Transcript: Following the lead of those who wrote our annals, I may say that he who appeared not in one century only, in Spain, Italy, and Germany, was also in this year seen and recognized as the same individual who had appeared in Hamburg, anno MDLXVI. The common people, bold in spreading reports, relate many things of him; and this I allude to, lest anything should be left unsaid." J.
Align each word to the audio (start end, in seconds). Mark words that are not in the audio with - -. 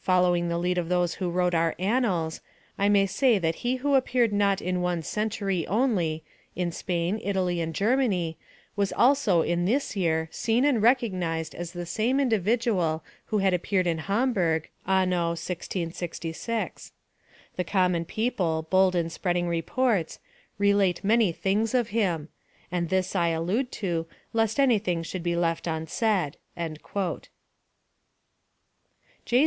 Following 0.00 0.48
the 0.48 0.56
lead 0.56 0.78
of 0.78 0.88
those 0.88 1.16
who 1.16 1.28
wrote 1.28 1.52
our 1.54 1.74
annals, 1.78 2.40
I 2.78 2.88
may 2.88 3.04
say 3.04 3.38
that 3.38 3.56
he 3.56 3.76
who 3.76 3.96
appeared 3.96 4.32
not 4.32 4.62
in 4.62 4.80
one 4.80 5.02
century 5.02 5.66
only, 5.66 6.24
in 6.56 6.72
Spain, 6.72 7.20
Italy, 7.22 7.60
and 7.60 7.74
Germany, 7.74 8.38
was 8.76 8.94
also 8.94 9.42
in 9.42 9.66
this 9.66 9.94
year 9.94 10.26
seen 10.32 10.64
and 10.64 10.80
recognized 10.80 11.54
as 11.54 11.72
the 11.72 11.84
same 11.84 12.18
individual 12.18 13.04
who 13.26 13.40
had 13.40 13.52
appeared 13.52 13.86
in 13.86 13.98
Hamburg, 13.98 14.70
anno 14.86 15.34
MDLXVI. 15.34 16.90
The 17.56 17.64
common 17.64 18.06
people, 18.06 18.66
bold 18.70 18.94
in 18.94 19.10
spreading 19.10 19.48
reports, 19.48 20.18
relate 20.56 21.04
many 21.04 21.30
things 21.30 21.74
of 21.74 21.88
him; 21.90 22.30
and 22.72 22.88
this 22.88 23.14
I 23.14 23.28
allude 23.28 23.70
to, 23.72 24.06
lest 24.32 24.58
anything 24.58 25.02
should 25.02 25.22
be 25.22 25.36
left 25.36 25.66
unsaid." 25.66 26.38
J. 29.26 29.46